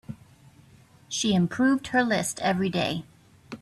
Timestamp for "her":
1.89-2.03